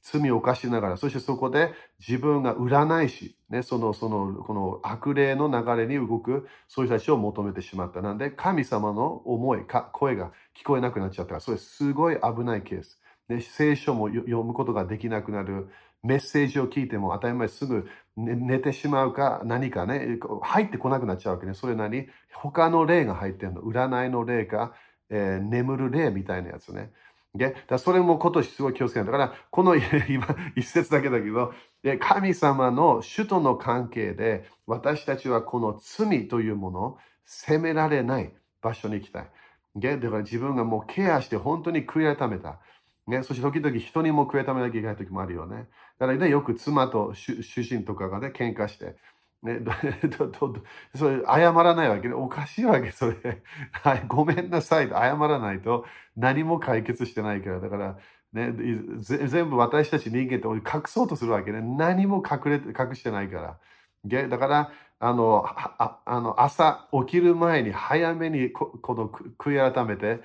[0.10, 8.02] 罪を犯しながら、そしてそこで自分が占い師、ね、その、その、この悪霊の流れに動く、そういう人たちを求めてしまった。
[8.02, 13.02] なんで、神様の思い、声が聞こえなくなっちゃったら、それすごい危ないケース。
[13.28, 15.68] ね、聖書も読むことができなくなる。
[16.04, 21.54] メッセージを聞いても当たり前すぐ寝てしまうか何かね、入ってこなくなっちゃうわけね。
[21.54, 23.62] それなり他の霊が入ってるの。
[23.62, 24.74] 占いの霊か、
[25.10, 26.92] えー、眠る霊みたいなやつね。
[27.38, 29.06] でだそれも今年すごい気をつけない。
[29.08, 29.76] だから、この
[30.10, 39.30] 今、一節だけだけど、で神様の主との関係で、私たちはこの罪というものを責められない場所に行きたい。
[39.76, 42.60] でだから自分がもうケアして本当に悔い改めた。
[43.08, 45.68] ね、そして時々人にも悔い改めなきゃいけない時もあるよね。
[46.00, 48.98] だからね、よく妻と主人とかがね、喧嘩して、
[49.44, 49.60] ね、
[50.96, 53.44] それ謝らないわけで、おかしいわけ、それ。
[53.72, 57.60] はい、ごめんなさい謝らないと何も解決してないから。
[57.60, 57.98] だから、
[58.34, 58.52] ね、
[59.00, 61.62] 全部私たち人間って隠そうとするわけね。
[61.62, 63.58] 何も隠れ隠してないか
[64.06, 64.28] ら。
[64.28, 70.22] だから、あのああの朝起きる前に早めにここの悔い改めて、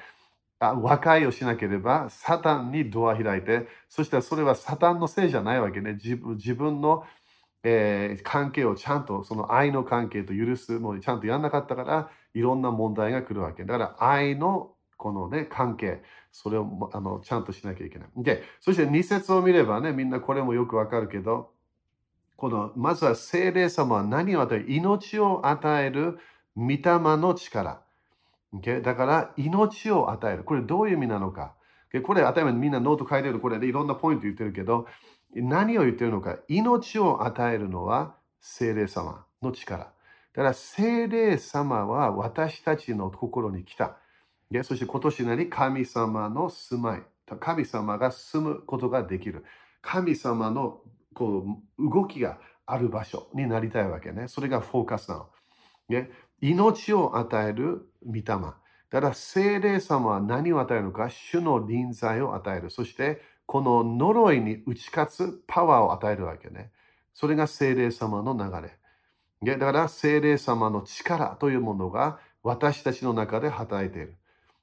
[0.61, 5.95] 和解をしなければ、サタンにドア開いて、そしたらそれはサタンのせいじゃないわけね。
[5.95, 7.05] 自分自分の、
[7.65, 13.65] えー、関係をちゃんと、その愛の関係と許すのにちゃんとやんなかったから、いろんな問題が来るわけ。
[13.65, 18.09] だから愛のこのね、関係、それをあのちゃんとしなきゃいけない。
[18.17, 21.51] で、そして2節を見ればね、みんなこれもよくわかるけど、
[22.37, 24.67] このまずは聖霊様は何を与える？
[24.69, 26.19] 命を与える
[26.57, 26.79] 御霊
[27.17, 27.83] の力。
[28.55, 28.81] Okay?
[28.81, 30.45] だから命を与える。
[30.45, 31.55] これどういう意味なのか。
[32.05, 33.39] これ当たりみんなノート書いてる。
[33.39, 34.87] これでいろんなポイント言ってるけど、
[35.35, 36.39] 何を言ってるのか。
[36.49, 39.79] 命を与えるのは精霊様の力。
[39.79, 39.93] だ
[40.35, 43.99] から精霊様は私たちの心に来た。
[44.65, 47.03] そして今年なり神様の住まい。
[47.41, 49.45] 神様が住むことができる。
[49.81, 50.81] 神様の
[51.15, 51.45] こ
[51.79, 54.29] う動きがある場所になりたいわけね。
[54.29, 55.29] それがフォーカスなの。
[55.89, 58.23] ね、命を与える御霊。
[58.93, 62.69] だから精霊様は何を与えるのか、主の臨在を与える。
[62.69, 66.71] そしてこの呪いに打ち勝つパワーを与えるわけね。
[67.15, 69.57] それが精霊様の流れ。
[69.57, 74.17] だから精霊様の力というものが私たちの中で働いている。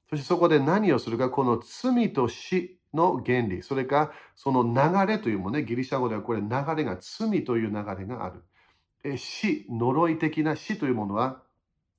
[0.08, 8.32] そしてそこで何をするか、この罪と死の原理、それかその流れというものね、ギリシャ語ではこれ流れが、罪という流れがあ
[9.02, 9.18] る。
[9.18, 11.42] 死、呪い的な死というものは、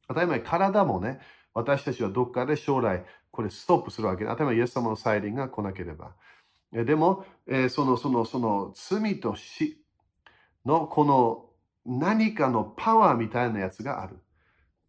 [0.08, 1.20] 当たり前、体もね、
[1.54, 6.14] 私たちはどっかで将来、これストップするわけで、当たり前、イエス様の再臨が来なければ。
[6.72, 7.26] でも、
[7.70, 9.84] その、その、その、罪と死
[10.66, 11.50] のこの
[11.86, 14.20] 何かのパワーみたいなやつがある。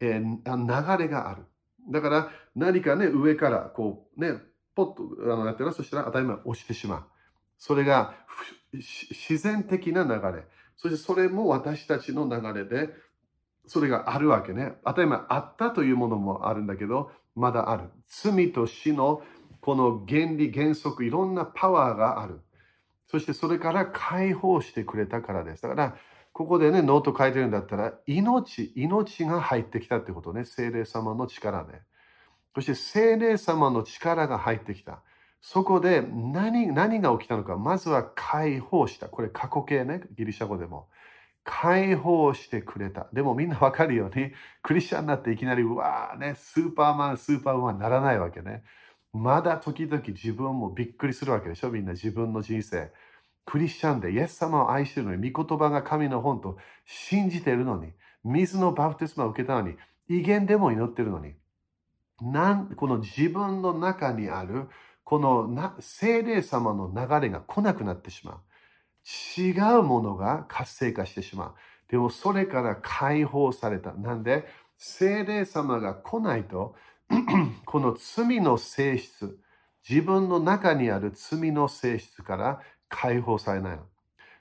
[0.01, 1.45] えー、流れがある。
[1.91, 4.39] だから何かね、上からこうね、
[4.75, 7.05] ポッとあのやってるそしたら当たり前落ちてしまう。
[7.59, 8.15] それが
[8.73, 10.45] 自然的な流れ。
[10.77, 12.91] そしてそれも私たちの流れで、
[13.67, 14.75] それがあるわけね。
[14.85, 17.91] 当たり前あったというものもあるんだけど、まだある。
[18.07, 19.23] 罪と死の
[19.63, 22.41] この原理、原則、いろんなパワーがある。
[23.07, 25.63] そしてそれから解放してくれたからです。
[25.63, 25.97] だから、
[26.33, 30.45] ここでね、ノート書いてるんだったら、命、命が入ってきたってことね。
[30.45, 31.81] 精霊様の力で。
[32.55, 35.03] そして精霊様の力が入ってきた。
[35.41, 37.57] そこで何何が起きたのか。
[37.57, 39.09] まずは解放した。
[39.09, 40.03] これ過去形ね。
[40.17, 40.89] ギリシャ語でも。
[41.45, 43.09] 解放してくれた。
[43.13, 48.63] でもみんなわかるように、クリスチャンになっていきなり、うわーね、スーパーマン、スーパーウーマンならないわけね。
[49.13, 52.93] まだ時々自分もびっくりするわけでしょみんな自分の人生。
[53.45, 57.93] クリスチャンでイエス様を愛してるのに、御言葉が神の本と信じてるのに、
[58.25, 59.77] 水のバプテスマを受けたのに、
[60.09, 61.35] 威厳でも祈ってるのに、
[62.21, 64.69] なんこの自分の中にある
[65.05, 68.41] このな精霊様の流れが来なくなってしまう。
[69.37, 71.55] 違うものが活性化してしまう。
[71.89, 73.93] でもそれから解放された。
[73.93, 74.47] なんで、
[74.79, 76.75] 精霊様が来ないと、
[77.67, 79.39] この罪の性質、
[79.89, 83.83] 自分の中にある罪の性質から解放されないの。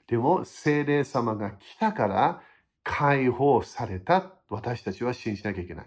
[0.06, 2.42] でも、精霊様が来たから
[2.82, 4.32] 解放された。
[4.48, 5.86] 私たちは信じなきゃいけない。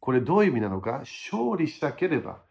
[0.00, 1.00] これどういう意味なのか？
[1.00, 2.42] 勝利したければ、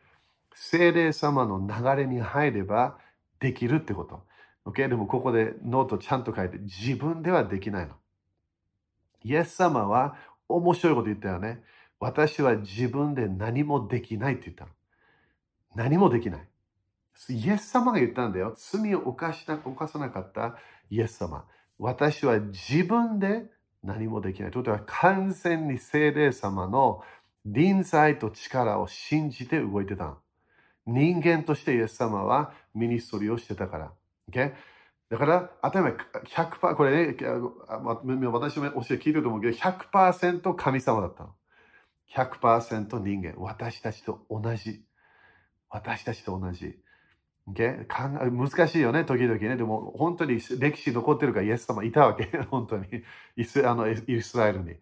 [0.54, 2.98] 精霊様の流れに入れば
[3.40, 4.29] できるってこと。
[4.70, 4.88] OK?
[4.88, 7.94] でもここでノートちゃんと書いて、自分ではできないの。
[9.24, 10.16] イエス様は
[10.48, 11.64] 面白いこと言ったよね。
[12.00, 14.72] 私は自分で何もできないって言ったの。
[15.76, 16.48] 何もできない。
[17.30, 18.56] イエス様が言ったんだよ。
[18.58, 20.56] 罪を犯した犯さなかった
[20.90, 21.46] イエス様。
[21.78, 23.46] 私は自分で
[23.84, 24.52] 何もできない。
[24.52, 27.02] ということは完全に精霊様の
[27.46, 30.18] 臨在と力を信じて動いてたの。
[30.86, 33.92] 人間としてイエス様はミニストリーをしてたから。
[34.30, 34.54] Okay?
[35.10, 41.34] だから、当たり前、100%、これね、私も教え聞いてると思うけど、100%神様だったの。
[42.16, 43.34] 100%人間。
[43.38, 44.84] 私たちと同じ。
[45.70, 46.78] 私たちと同じ。
[47.52, 47.88] Okay?
[47.88, 49.58] 難しいよね、時々ね。
[49.58, 52.26] でも、本当に歴史残ってるから、イエス様いたわけ。
[52.50, 52.86] 本当に。
[53.36, 54.76] イスあのイスラエルに。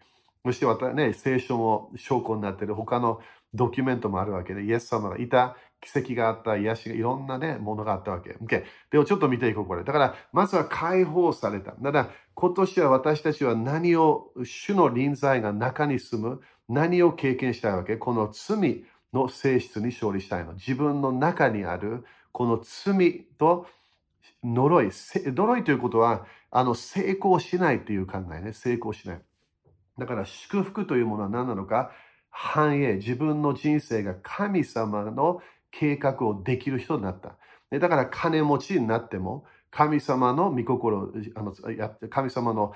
[0.45, 3.21] そしてまたね、聖書も証拠になってる他の
[3.53, 8.32] ドキュメントもあるわけで、イエス様がいた、奇跡があった、癒しが、いろんなね、ものがあったわけ。
[8.42, 9.84] OK、でもちょっと見ていこう、これ。
[9.84, 11.76] だから、まずは解放された。
[11.80, 17.96] だから、今年は私たちは何を、主の臨在が中に住む、何を経験したいわけ？
[17.96, 20.54] この罪の性質に勝利したいの。
[20.54, 23.68] 自分の中にある、この罪と
[24.44, 24.90] 呪い。
[24.92, 28.54] 呪いということは、あの、成功しないという考えね。
[28.54, 29.22] 成功しない。
[29.98, 31.92] だから祝福というものは何なのか？
[32.30, 37.38] 繁栄、自分の人生が神様の計画をできる人になった。
[37.77, 41.53] だから金持ちになっても、神様の御心あの
[42.10, 42.73] 神様の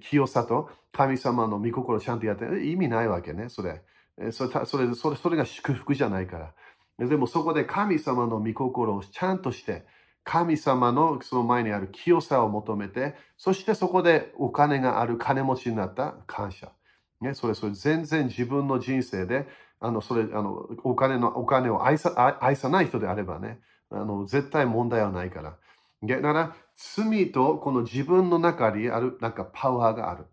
[0.00, 3.82] 清さと神様の御心をちゃんとやって意味ないわけね、それ。
[4.30, 7.06] それそれそれそれが祝福じゃないから。
[7.06, 9.86] でもそこで神様の御心をちゃんとして、
[10.24, 16.72] 神様のその前にある清さを求めて、そしてそこでお金がある金持ちになった感謝。
[17.20, 19.46] ね、それ、それ全然自分の人生で、
[19.80, 23.60] あの、それ、あの、お金の、お金を愛さ愛さない人であればね、
[23.90, 25.56] あの、絶対問題はないから。
[26.02, 30.24] だから、罪とこの自分の中にある、なんかパワーがある。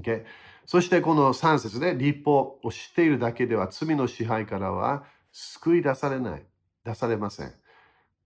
[0.00, 0.24] Okay?
[0.66, 6.44] そしてこの3節で立法を知っているだけでは罪の支配からは救い出されない。
[6.84, 7.52] 出されません。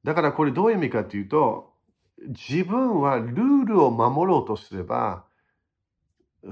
[0.05, 1.73] だからこれどういう意味かというと、
[2.29, 5.25] 自分はルールを守ろうとすれば、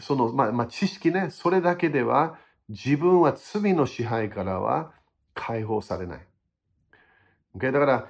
[0.01, 4.93] その、まあ、まあ、知識ね、それだけでは自分は罪の支配からは
[5.35, 6.27] 解放されない。
[7.57, 7.73] Okay?
[7.73, 8.09] だから、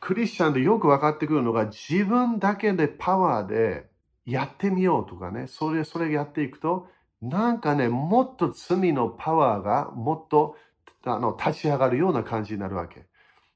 [0.00, 3.88] クリスチャンでよく分かってくるのが、自分だけでパワーで
[4.26, 6.88] やってみようとかね、それ、それやっていくと、
[7.22, 10.56] なんかね、もっと罪のパワーがもっと
[11.04, 13.06] あの立ち上がるような感じになるわけ。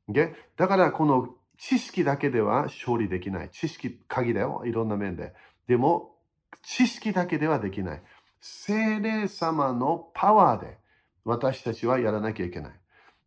[0.08, 0.32] Okay?
[0.56, 3.50] だからこの知識だけでは勝利できない。
[3.50, 4.62] 知識鍵だよ。
[4.64, 5.34] いろんな面で。
[5.66, 6.14] でも、
[6.62, 8.02] 知識だけではできない。
[8.40, 10.78] 精霊様のパワーで
[11.24, 12.72] 私たちはやらなきゃいけない。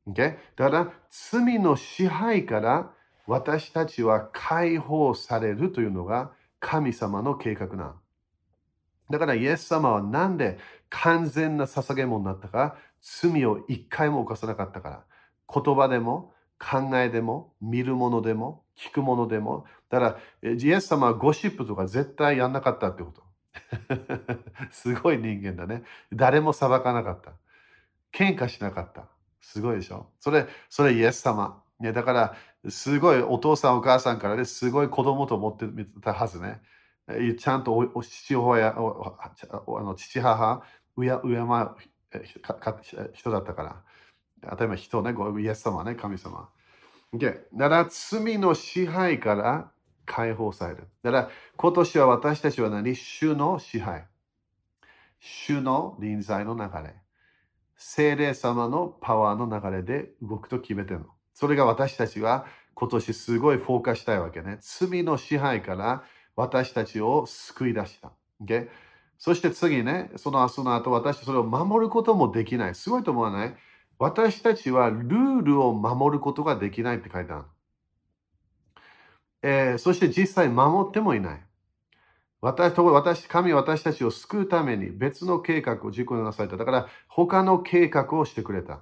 [0.08, 0.38] Okay?
[0.56, 2.92] だから罪の支配から
[3.28, 7.96] 私たちは解放されるというのが神様の計画な。
[9.10, 10.58] だからイエス様はなんで
[10.90, 15.04] 完全な捧げ物になったか罪を一回も犯さなかったから。
[15.54, 19.66] 言葉でも考えでも見るものでも聞くものでも。
[19.90, 23.22] だから、イエス様はゴシップとか絶対やんなかったってこと。
[24.72, 25.84] すごい人間だね。
[26.14, 27.34] 誰も裁かなかった。
[28.14, 29.08] 喧嘩しなかった。
[29.42, 30.08] すごいでしょ？
[30.20, 31.64] それ、それイエス様。
[31.80, 32.36] ね、だから、
[32.70, 35.66] すごいお父さんお母さんからね、すごい子供と思って
[36.02, 36.62] たはずね。
[37.38, 40.64] ちゃんとお父親、あの父母、
[40.98, 41.20] 敬う
[43.14, 43.84] 人だったから。
[44.50, 46.50] 当たり前人ね、イエス様ね、神様。
[47.14, 49.72] で、だから罪の支配から
[50.14, 50.88] 解放される。
[51.04, 52.96] だから今年は私たちは何？
[52.96, 54.08] 主の支配。
[55.20, 56.96] 主の臨在の流れ。
[57.78, 61.06] 精霊様のパワーの流れで動くと決めてるの。
[61.34, 64.58] それが私たちは今年すごいフォーカスしたいわけね。
[64.62, 66.04] 罪の支配から
[66.36, 68.12] 私たちを救い出した。
[68.44, 68.68] Okay?
[69.18, 72.76] そして次ね、そのその後私それを守ることもできない。
[72.76, 73.56] すごいと思わない？
[74.00, 77.44] 私たちはルールを守ることができないって書いてある。
[79.44, 81.44] えー、そして実際守ってもいない。
[82.42, 86.58] 私、私、神は私たちを救うために別の計画を自己なされた。
[86.58, 88.80] だから他の計画をしてくれた。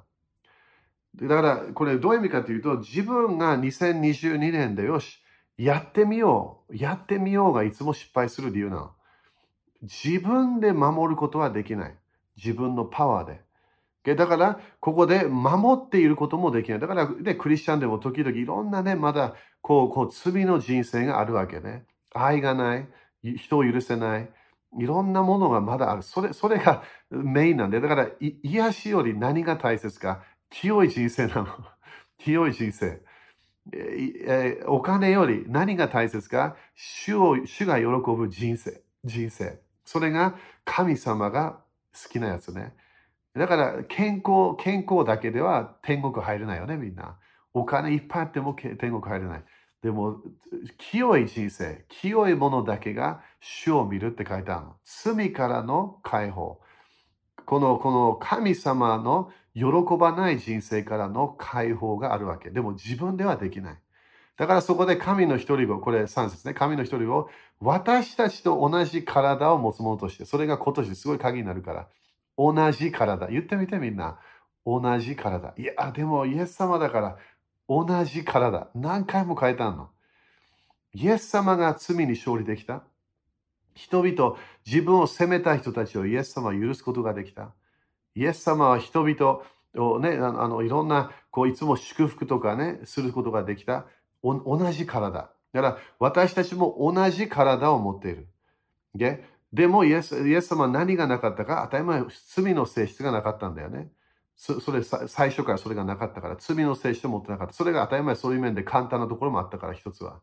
[1.15, 5.19] だからこれどういう意味かというと自分が2022年でよし、
[5.57, 6.77] やってみよう。
[6.77, 8.91] やってみようがいつも失敗する理由なの。
[9.81, 11.97] 自分で守ることはできない。
[12.37, 13.41] 自分のパワーで。
[14.15, 16.79] だから、ここで守っていることもできない。
[16.79, 21.85] だから、で、クリスチャンでも時々いろんなね、まだ、こう、こう、罪の人生があるわけね。
[22.13, 22.87] 愛がない、
[23.37, 24.29] 人を許せない、
[24.77, 26.03] いろんなものがまだある。
[26.03, 31.47] それ、それがメインなんで、だから、癒しより何が大切か、清い人生なの。
[32.17, 33.01] 清い人生。
[33.71, 38.81] えお金より何が大切か、主を、主が喜ぶ人生。
[39.03, 39.59] 人生。
[39.85, 41.61] それが神様が
[41.93, 42.75] 好きなやつね。
[43.35, 47.17] だから健康、健康だけでは天国入れないよね、みんな。
[47.53, 49.45] お金いっぱいあっても天国入れない。
[49.81, 50.17] でも、
[50.77, 54.75] 清い人生、清いものだけが主を見るって書いてあるの。
[54.83, 56.59] 罪からの解放。
[57.45, 59.65] この、この神様の喜
[59.97, 62.49] ばない人生からの解放があるわけ。
[62.49, 63.77] でも自分ではできない。
[64.37, 71.87] だからそこで神の一人を、これ3節ね、神の一人を私たちと同じ体を持つものとして、それが今年すごい鍵になるから、
[72.39, 73.27] 同じ体。
[73.27, 74.17] 言ってみてみんな。
[74.65, 75.53] 同じ体。
[75.57, 77.17] いや、でもイエス様だから
[77.67, 78.69] 同じ体。
[78.73, 79.89] 何回も書いてあるの。
[80.93, 82.83] イエス様が罪に勝利できた。
[83.75, 87.51] 人々、自分を責めた人たちをイエス様は許すことができた。
[88.15, 89.41] イエス様は人々
[89.75, 93.85] をね、あのいろんなこういつも祝福とかね、することができた。
[94.23, 95.29] 同じ体。
[95.51, 98.27] だから私たちも同じ体を持っている。
[99.51, 103.91] でもイエスイエス様は何がなかったか当たり前罪の性質がなかったんだよね。
[104.35, 107.53] それ最初からそれがなかったから罪の性質を持ってなかった。
[107.53, 110.21] それが当たり前そういう面で簡単なところもあったから一つは。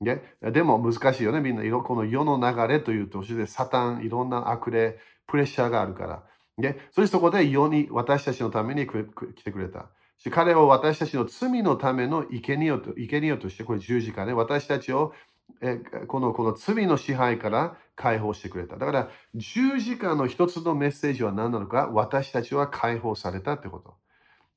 [0.00, 1.40] ででも難しいよね。
[1.40, 6.22] みんなこの世の流れというと、でサタン、いろんな悪霊、プレッシャーがあるから。
[6.58, 9.90] でそしてそこで世に私たちのために来てくれた。
[10.30, 15.12] 彼を私たちの罪のための生贄と生贄として、これ十字架ね、私たちを
[15.60, 15.76] え
[16.08, 18.76] このこの罪の支配から解放してくれた。
[18.76, 23.94] だから十字架の一つのメッセージは何なのか私たちは解放されたってこと。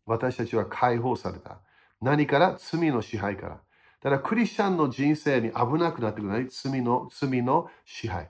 [0.06, 1.60] 私たちは解放された。
[2.02, 2.58] 何から？
[2.60, 3.62] 罪の支配から。
[4.02, 8.30] だからクリスチャンの人生に危なくなってくるない罪の罪の支配。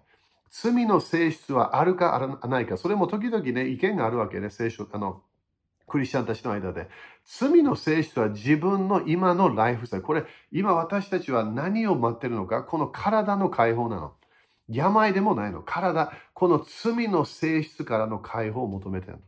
[0.49, 2.77] 罪の性質はあるかあらないか。
[2.77, 4.49] それも時々ね、意見があるわけね。
[4.49, 5.21] 聖書、あの、
[5.87, 6.89] クリスチャンたちの間で。
[7.25, 10.05] 罪の性質は自分の今のライフスタイル。
[10.05, 14.13] これ、今私たちは何を待ってるのか、この体の解放なの。
[14.67, 15.61] 病でもないの。
[15.61, 19.19] 体、この罪の性質からの解放を求めてるの。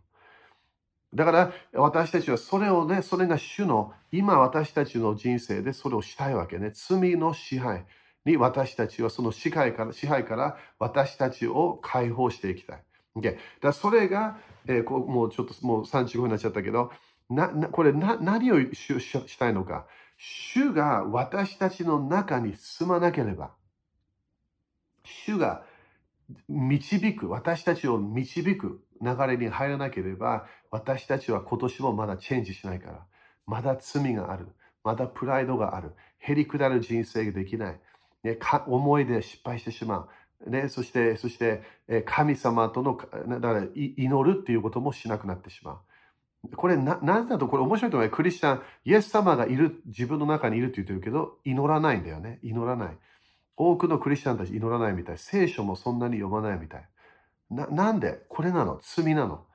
[1.13, 6.71] だから私たちはそれをね、それが主の今私たちの人生でそれをしたいわけね。
[6.73, 7.85] 罪の支配
[8.25, 12.83] に私たちはその支配から支配から私たちを解放していきたい。
[13.17, 14.37] Okay、だそれが、
[14.67, 16.91] えー、こうもうちょっともう35分になっちゃったけど、
[17.29, 19.87] ななこれな何をししたいのか。
[20.17, 23.51] 主が私たちの中に住まなければ、
[25.03, 25.63] 主が
[26.49, 33.05] 導く、私たちを導く流れに入らなければ、私たちは今年もまだチェンジしないから。
[33.45, 34.47] まだ罪がある。
[34.83, 35.93] まだプライドがある。
[36.19, 37.79] へりくだる人生ができない。
[38.23, 40.09] ね、か思いで失敗してしまう。
[40.45, 41.63] ね、そして、そして、
[42.05, 46.55] 神様との、だから祈るっていうこともしなくなってしまう。
[46.55, 48.09] これな、なぜだと、これ面白いと思う。
[48.09, 52.39] クリスチャン、イエス様がいる、自分の中にいるって言ってるけど、祈らないんだよね。
[52.43, 52.97] 祈らない。
[53.55, 55.17] 多くのクリスチャンたち祈らないみたい。
[55.17, 56.87] 聖書もそんなに読まないみたい。
[57.49, 58.19] な、なんで？
[58.29, 58.79] これなの？
[58.83, 59.45] 罪なの？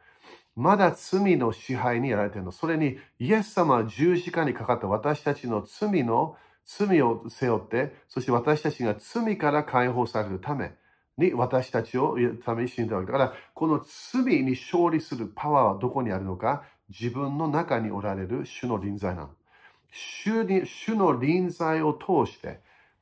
[0.57, 2.51] まだ罪の支配にやられてるの？
[2.51, 10.73] それに、イエス様は十字架にかかった私たちの罪の、罪を背負って、そして私たちが罪から解放されるため
[11.19, 19.31] に、私たちをために死んだわけだから、この罪に勝利するパワーはどこにあるのか、自分の中におられる主の臨在なの。
[19.91, 22.61] 主に主の臨在を通して、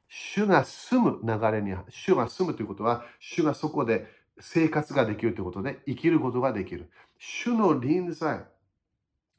[0.09, 4.07] 主が住む流れに、主が住むということは、主がそこで
[4.41, 6.91] 生活ができるということで、生きることができる。
[7.19, 8.45] 主の臨在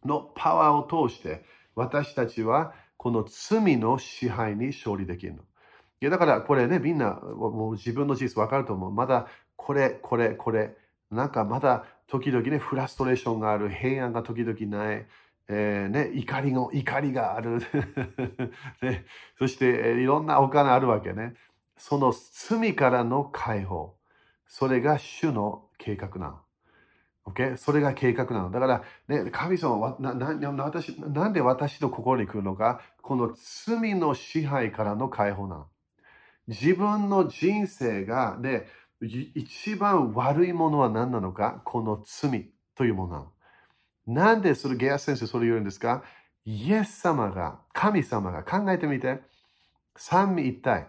[0.06, 1.44] のパワーを通して、
[1.76, 5.40] 私たちはこの罪の支配に勝利できるの。
[5.40, 5.42] い
[6.02, 8.92] やだからこれね、みんなもう自分の人生わかると思う。
[8.94, 9.26] まだ
[9.56, 10.78] これ、これ、これ。
[11.10, 13.72] なんかまだ時々ね、フラストレーションがある。
[13.72, 15.08] 平安が時々ない。
[15.48, 17.58] えー、ね、怒りの、怒りがある。
[18.84, 19.06] ね、
[19.40, 21.34] そして、いろんなお金あるわけね。
[21.78, 23.96] その罪からの解放。
[24.46, 26.40] それが主の計画なの。
[27.32, 27.58] Okay?
[27.58, 28.52] それが計画なの。
[28.52, 35.68] だから、ね、神様はなな私なんで私の心に来るのか、この罪の支配からの解放なの。
[36.48, 38.68] 自分の人生が、ね、
[39.02, 43.32] 一番悪いものは何なのか、この罪というものなの。
[44.08, 46.04] なんでそれ、ゲア先生それ言うんですか？
[46.46, 49.22] イエス様が、神様が考えてみて、
[49.96, 50.88] 三位一体。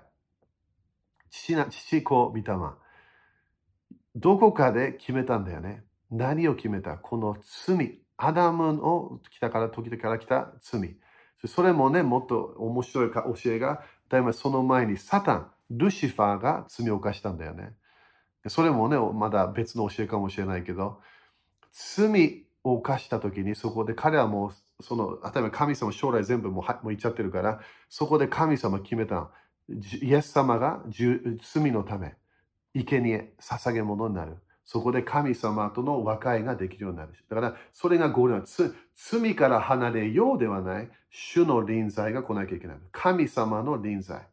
[1.31, 2.43] 父、父子、御霊。
[4.15, 5.85] どこかで決めたんだよね。
[6.13, 7.37] 何を決めたこの
[7.67, 7.99] 罪。
[8.19, 10.97] アダムの北から時々から来た罪。
[11.47, 17.75] それもね、もっと面白い教えが、だいぶその前にサタン、ルシファーが罪を犯したんだよね。
[18.47, 21.01] それもね、まだ別の教えかもしれないけど、
[21.73, 29.31] 罪を犯した時にそこで彼はもう、その、例えば神様将来全部もうもう言っちゃってるから、そこで神様決めた
[29.69, 30.85] イエス様が
[31.55, 32.15] 罪のため、
[32.75, 34.37] 生贄捧げ物になる。
[34.73, 37.13] そこで神様との和解ができるようになる。
[37.29, 38.45] だから、それがゴールな
[38.95, 42.77] 罪から離れようではない、主の臨在が来なきゃいけない。
[42.91, 44.27] 神様の臨在。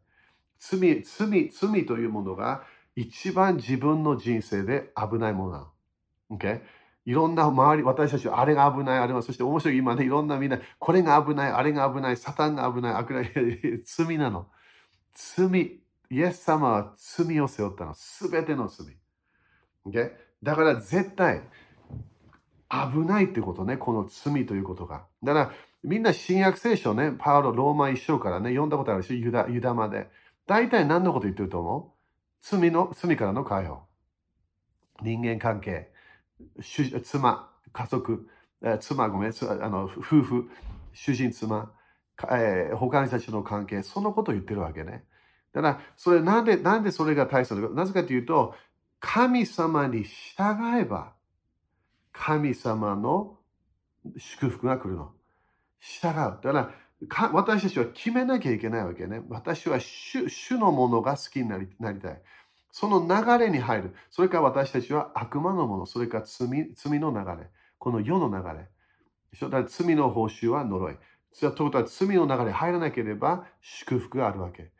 [0.57, 2.63] 罪、罪、罪というものが
[2.95, 5.57] 一番自分の人生で危ないものな
[6.29, 6.37] の。
[6.37, 6.61] Okay?
[7.03, 13.33] いろんな周り、私たちはあれが危ない、あれは、そして面白い今ね、いろんなみんな、これが危ない、あれが危ない、サタンが危ない、悪ない、
[13.83, 14.47] 罪なの。
[15.13, 17.93] 罪、イエス様は罪を背負ったの。
[17.93, 18.95] すべての罪。
[19.85, 20.28] Okay?
[20.43, 21.41] だから絶対
[22.69, 25.05] 危ないってことね、この罪ということが。
[25.23, 25.51] だから
[25.83, 30.09] みんな新約聖書ね、パウロ、ローマ一章からね、読んだことあるし、ユダユダまで。
[30.45, 31.91] 大体何のこと言ってると思う？
[32.41, 33.81] 罪の、罪からの解放。
[35.01, 35.91] 人間関係、
[37.03, 38.27] 妻、家族、
[38.79, 40.49] 妻、ごめん、あの夫婦、
[40.91, 41.71] 主人、妻、
[42.31, 45.05] えー、他の人たちの関係、そのことを言ってるわけね。
[45.53, 47.75] だから、それなんで、なんでそれが大切なのか。
[47.75, 48.55] なぜかというと、
[48.99, 51.13] 神様に従えば、
[52.11, 53.37] 神様の
[54.17, 55.11] 祝福が来るの。
[55.79, 56.13] 従う。
[56.13, 56.71] だから、
[57.31, 59.21] 私たちは決めなきゃいけないわけね。
[59.29, 62.21] 私は主のものが好きになりなりたい。
[62.71, 63.95] その流れに入る。
[64.11, 65.85] それから私たちは悪魔のもの。
[65.85, 67.49] それから罪罪の流れ。
[67.77, 68.67] この世の流れ。
[69.41, 70.97] だから罪の報酬は呪い。
[71.39, 74.71] ということは罪の流れに入らなければ祝福があるわけ。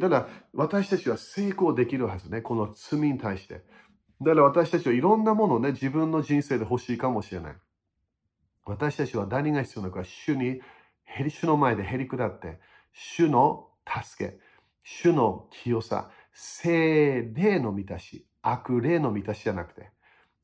[0.00, 2.42] ただ、私たちは成功できるはずね。
[2.42, 3.62] この罪に対して。
[4.20, 7.56] だから私たちはいろんなものをね、自分の人生で欲しいかもしれない。
[8.64, 10.60] 私たちは何が必要なのか、主に、
[11.30, 12.58] 主の前でへり下って、
[12.92, 14.38] 主の助け、
[14.82, 19.90] 主の清さ、精霊の満たし、悪霊の満たしじゃなくて、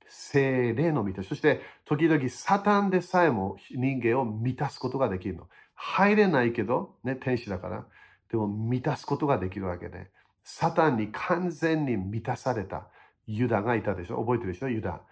[0.06, 1.28] 精霊の満たし。
[1.28, 5.48] そして、時々サタンでさえも人間を満たすことができるの。
[5.74, 7.86] 入れないけど、ね、天使だから。
[8.32, 10.10] でも満たすことができるわけで、
[10.42, 12.88] サタンに完全に満たされた
[13.28, 14.18] ユダがいたでしょ？
[14.18, 15.02] 覚えてるでしょユダ。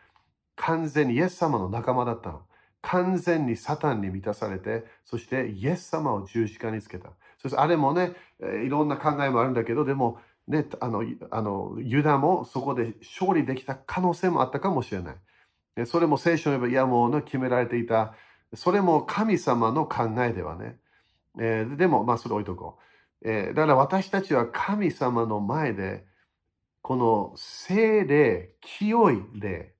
[0.56, 2.42] 完全にイエス様の仲間だったの。
[2.82, 7.10] 完全にサタンに満たされて、そしてイエス様を十字架につけた。
[7.40, 8.12] そしてあれもね、
[8.64, 10.18] いろんな考えもあるんだけど、でも、
[10.48, 15.12] ね、あの、あのユダもそこで勝利できた可能性もあったかもしれな
[15.76, 15.86] い。
[15.86, 18.14] それも聖書に言えば、いやもう、ね、決められていた。
[18.54, 20.78] それも神様の考えではね。
[21.38, 22.82] えー、でも、まあ、それ置いとこう。
[23.22, 26.04] えー、だから私たちは神様の前で、
[26.82, 29.74] この精霊、清い霊、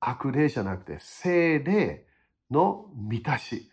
[0.00, 2.06] 悪霊じゃなくて、精霊
[2.50, 3.70] の満たし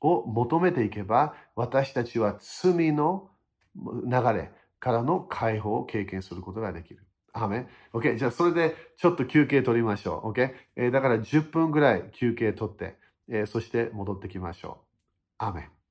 [0.00, 3.30] を求めていけば、私たちは罪の
[3.76, 4.50] 流れ
[4.80, 7.04] からの解放を経験することができる。
[7.32, 8.16] アメ ?OK。
[8.16, 10.30] じゃあ、それでちょっと休憩取りましょう。
[10.30, 10.54] OK。
[10.76, 12.96] えー、だから10分ぐらい休憩取って、
[13.28, 14.84] えー、そして戻ってきましょう。
[15.38, 15.83] アメン。